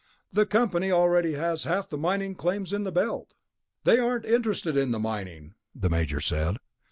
"The 0.33 0.47
company 0.47 0.91
already 0.91 1.33
has 1.33 1.65
half 1.65 1.87
the 1.87 1.95
mining 1.95 2.33
claims 2.33 2.73
in 2.73 2.85
the 2.85 2.91
Belt...." 2.91 3.35
"They 3.83 3.99
aren't 3.99 4.25
interested 4.25 4.75
in 4.75 4.89
the 4.89 4.97
mining," 4.97 5.53
the 5.75 5.91
Major 5.91 6.19
said. 6.19 6.57